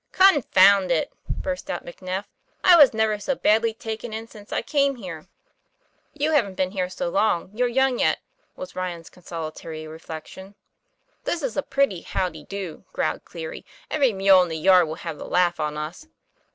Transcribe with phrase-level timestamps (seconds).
[0.11, 2.25] "Confound it!" burst forth McNeff."
[2.63, 5.29] I was never so badly taken in since I came here." 19 TO M
[6.17, 6.23] PLAYFAIR.
[6.23, 8.17] 'You haven't been here so long; you're young yet,"
[8.55, 10.55] was Ryan's consolatory reflection.
[11.25, 14.95] "This is a pretty how de do," growled Cleary." Every mule in the yard will
[14.95, 16.07] have the laugh on us."